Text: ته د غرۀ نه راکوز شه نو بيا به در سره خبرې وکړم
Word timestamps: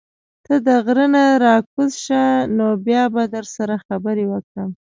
ته 0.45 0.55
د 0.65 0.67
غرۀ 0.85 1.05
نه 1.15 1.23
راکوز 1.43 1.91
شه 2.05 2.21
نو 2.57 2.67
بيا 2.85 3.03
به 3.13 3.23
در 3.33 3.45
سره 3.55 3.75
خبرې 3.85 4.25
وکړم 4.31 4.69